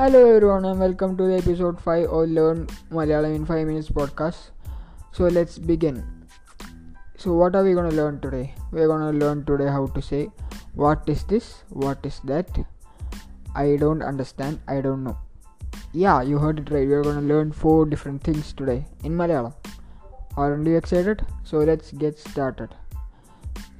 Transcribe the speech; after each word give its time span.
Hello 0.00 0.20
everyone 0.34 0.64
and 0.64 0.80
welcome 0.80 1.14
to 1.14 1.24
the 1.24 1.34
episode 1.36 1.78
5 1.78 2.04
of 2.18 2.30
Learn 2.30 2.66
Malayalam 2.90 3.34
in 3.38 3.44
5 3.44 3.66
Minutes 3.66 3.90
podcast. 3.90 4.48
So 5.12 5.24
let's 5.24 5.58
begin. 5.58 5.98
So 7.18 7.34
what 7.34 7.54
are 7.54 7.62
we 7.62 7.74
going 7.74 7.90
to 7.90 7.94
learn 7.94 8.18
today? 8.18 8.54
We're 8.70 8.86
going 8.86 9.02
to 9.12 9.18
learn 9.22 9.44
today 9.44 9.66
how 9.66 9.88
to 9.88 10.00
say 10.00 10.30
what 10.74 11.06
is 11.06 11.24
this, 11.24 11.64
what 11.68 11.98
is 12.06 12.18
that, 12.24 12.48
I 13.54 13.76
don't 13.76 14.00
understand, 14.00 14.58
I 14.66 14.80
don't 14.80 15.04
know. 15.04 15.18
Yeah, 15.92 16.22
you 16.22 16.38
heard 16.38 16.60
it 16.60 16.70
right. 16.70 16.88
We're 16.88 17.02
going 17.02 17.20
to 17.20 17.34
learn 17.34 17.52
four 17.52 17.84
different 17.84 18.22
things 18.22 18.54
today 18.54 18.86
in 19.04 19.12
Malayalam. 19.12 19.52
Aren't 20.38 20.66
you 20.66 20.78
excited? 20.78 21.26
So 21.44 21.58
let's 21.58 21.92
get 21.92 22.18
started. 22.18 22.74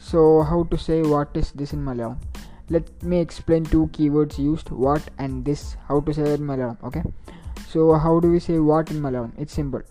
So 0.00 0.42
how 0.42 0.64
to 0.64 0.76
say 0.76 1.00
what 1.02 1.36
is 1.36 1.52
this 1.52 1.72
in 1.72 1.84
Malayalam? 1.84 2.18
Let 2.70 3.02
me 3.02 3.18
explain 3.18 3.64
two 3.64 3.86
keywords 3.92 4.38
used 4.38 4.70
what 4.70 5.02
and 5.18 5.44
this. 5.44 5.76
How 5.88 6.00
to 6.00 6.12
say 6.12 6.22
that 6.22 6.40
in 6.40 6.46
malayalam 6.46 6.76
okay? 6.84 7.02
So 7.68 7.94
how 7.94 8.20
do 8.20 8.30
we 8.30 8.40
say 8.40 8.58
what 8.58 8.90
in 8.90 9.00
malayalam? 9.00 9.32
It's 9.38 9.52
simple. 9.52 9.82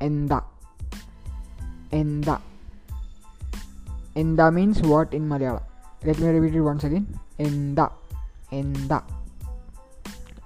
Enda. 0.00 0.42
Enda. 1.92 2.40
Enda 4.16 4.52
means 4.52 4.82
what 4.82 5.14
in 5.14 5.28
malayalam? 5.28 5.62
Let 6.04 6.18
me 6.18 6.28
repeat 6.28 6.56
it 6.56 6.60
once 6.60 6.84
again. 6.84 7.06
Enda. 7.38 7.92
Enda. 8.50 9.02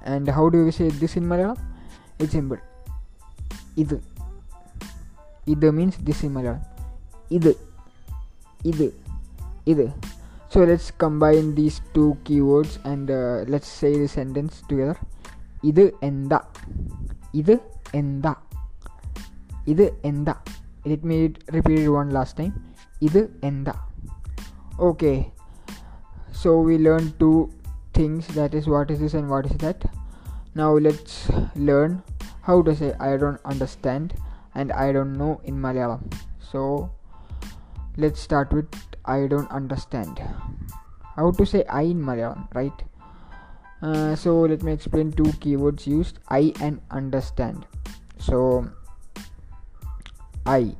And 0.02 0.28
how 0.28 0.48
do 0.50 0.64
we 0.64 0.70
say 0.70 0.90
this 0.90 1.16
in 1.16 1.24
malayalam? 1.24 1.58
It's 2.18 2.32
simple. 2.32 2.58
Idu 3.76 4.00
idu 5.46 5.72
means 5.72 5.96
this 5.98 6.22
in 6.22 6.34
malayalam. 6.34 6.64
Idu 7.30 7.56
idu 8.64 8.92
idu 9.66 9.92
so 10.55 10.63
let's 10.63 10.91
combine 10.91 11.55
these 11.55 11.81
two 11.93 12.17
keywords 12.25 12.83
and 12.85 13.09
uh, 13.09 13.45
let's 13.47 13.67
say 13.67 13.97
the 13.97 14.07
sentence 14.07 14.55
together 14.69 14.97
ഇത് 15.69 15.83
എന്താ 16.09 16.39
ഇത് 17.41 17.55
എന്താ 17.99 18.33
ഇത് 19.73 19.85
എന്താ 20.09 20.35
let 20.91 21.01
me 21.09 21.17
repeat 21.55 21.79
it 21.85 21.91
one 21.99 22.09
last 22.17 22.33
time 22.39 22.53
ഇത് 23.07 23.21
എന്താ 23.49 23.75
okay 24.87 25.17
so 26.41 26.49
we 26.67 26.75
learned 26.87 27.11
two 27.23 27.37
things 27.97 28.27
that 28.37 28.53
is 28.59 28.67
what 28.73 28.89
is 28.93 28.99
this 29.03 29.15
and 29.19 29.27
what 29.33 29.45
is 29.49 29.55
that 29.65 29.81
now 30.61 30.69
let's 30.85 31.15
learn 31.69 31.91
how 32.47 32.57
to 32.67 32.71
say 32.79 32.89
i 33.07 33.17
don't 33.21 33.41
understand 33.53 34.07
and 34.59 34.71
i 34.85 34.91
don't 34.95 35.15
know 35.21 35.33
in 35.49 35.55
malayalam 35.65 36.01
so 36.51 36.61
let's 37.96 38.20
start 38.20 38.52
with 38.52 38.68
I 39.04 39.26
don't 39.26 39.50
understand. 39.50 40.20
How 41.16 41.30
to 41.30 41.46
say 41.46 41.64
I 41.64 41.82
in 41.82 42.02
Malayalam, 42.02 42.52
right? 42.54 42.82
Uh, 43.82 44.14
so 44.14 44.40
let 44.40 44.62
me 44.62 44.72
explain 44.72 45.12
two 45.12 45.30
keywords 45.44 45.86
used 45.86 46.18
I 46.28 46.52
and 46.60 46.80
understand. 46.90 47.66
So 48.18 48.68
I. 50.44 50.74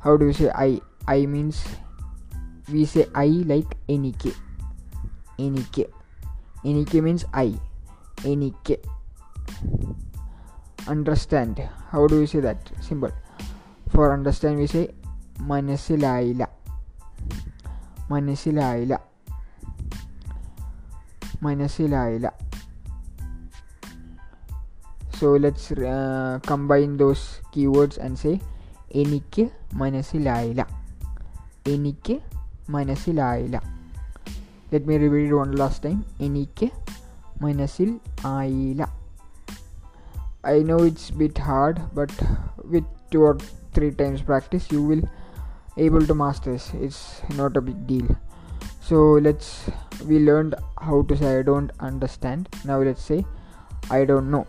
How 0.00 0.16
do 0.16 0.26
you 0.26 0.32
say 0.32 0.50
I? 0.50 0.80
I 1.08 1.26
means 1.26 1.64
we 2.70 2.84
say 2.84 3.06
I 3.14 3.26
like 3.26 3.76
enike. 3.88 4.34
Enike. 5.38 5.90
Enike 6.64 7.02
means 7.02 7.24
I. 7.32 7.54
Enike. 8.18 8.78
Understand. 10.86 11.66
How 11.90 12.06
do 12.06 12.20
we 12.20 12.26
say 12.26 12.40
that? 12.40 12.70
Simple. 12.80 13.10
For 13.90 14.12
understand 14.12 14.58
we 14.58 14.66
say 14.66 14.90
മനസ്സിലായില്ല. 15.40 16.48
മനസ്സിലായില്ല. 18.10 19.00
മനസ്സിലായില്ല. 21.42 22.32
So 25.20 25.36
let's 25.36 25.72
combine 26.50 26.96
those 26.96 27.46
keywords 27.56 28.00
and 28.00 28.16
say 28.16 28.38
എനിക്ക് 28.92 29.48
മനസ്സിലായില്ല. 29.74 30.66
എനിക്ക് 31.68 32.18
മനസ്സിലായില്ല. 32.70 33.62
Let 34.72 34.86
me 34.86 34.96
reread 34.96 35.32
one 35.32 35.56
last 35.56 35.84
time 35.84 36.04
എനിക്ക് 36.20 36.70
മനസ്സിൽ 37.42 38.00
ആയില്ല. 38.26 39.04
I 40.46 40.62
know 40.62 40.76
it's 40.76 41.12
bit 41.12 41.40
hard 41.40 41.94
but 41.94 42.26
with 42.64 43.14
two 43.14 43.18
or 43.18 43.42
three 43.76 43.90
times 43.90 44.22
practice 44.22 44.74
you 44.74 44.78
will 44.78 45.04
able 45.76 46.06
to 46.06 46.14
master 46.14 46.52
this. 46.52 46.72
It's 46.74 47.22
not 47.36 47.56
a 47.56 47.60
big 47.60 47.86
deal. 47.86 48.16
So 48.80 48.96
let's 49.26 49.70
we 50.06 50.18
learned 50.18 50.54
how 50.80 51.02
to 51.02 51.16
say 51.16 51.38
i 51.38 51.42
don't 51.42 51.72
understand. 51.80 52.48
Now 52.64 52.80
let's 52.80 53.02
say 53.02 53.24
i 53.90 54.04
don't 54.04 54.30
know. 54.30 54.46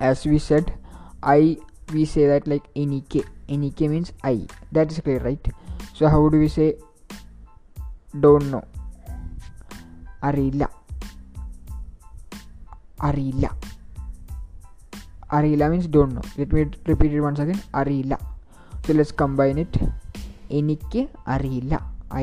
As 0.00 0.24
we 0.26 0.38
said 0.38 0.72
i 1.22 1.56
we 1.92 2.04
say 2.04 2.26
that 2.26 2.46
like 2.46 2.64
any 2.76 3.02
k. 3.02 3.22
Any 3.48 3.70
k 3.70 3.88
means 3.88 4.12
i. 4.24 4.46
That 4.72 4.90
is 4.90 5.00
clear 5.00 5.20
right? 5.20 5.54
So 5.94 6.08
how 6.08 6.28
do 6.28 6.38
we 6.38 6.48
say 6.48 6.74
don't 8.20 8.50
know 8.50 8.64
arila. 10.22 10.68
Arila. 13.00 13.54
Arila 15.30 15.70
means 15.70 15.86
don't 15.86 16.14
know. 16.14 16.22
Let 16.36 16.52
me 16.52 16.66
repeat 16.86 17.12
it 17.12 17.20
once 17.20 17.38
again. 17.38 17.60
Arila 17.72 18.18
so 18.87 18.93
let's 18.99 19.13
combine 19.23 19.59
it 19.65 19.75
എനിക്ക് 20.59 21.01
അറിയില്ല 21.33 21.73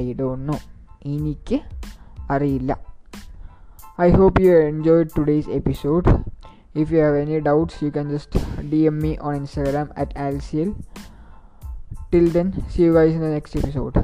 I 0.00 0.04
don't 0.20 0.47
know 0.50 0.56
എനിക്ക് 1.14 1.58
അറിയില്ല 2.34 2.72
I 4.06 4.10
hope 4.19 4.36
you 4.41 4.53
enjoyed 4.56 5.08
today's 5.16 5.48
episode. 5.56 6.06
If 6.75 6.86
you 6.92 7.00
have 7.04 7.16
any 7.22 7.38
doubts, 7.48 7.82
you 7.82 7.91
can 7.97 8.06
just 8.14 8.31
DM 8.70 8.97
me 9.04 9.10
on 9.19 9.34
Instagram 9.41 9.88
at 10.03 10.14
alciel. 10.26 10.70
Till 12.12 12.28
then, 12.36 12.48
see 12.70 12.84
you 12.86 12.94
guys 12.94 13.12
in 13.12 13.20
the 13.20 13.32
next 13.36 13.56
episode. 13.56 13.98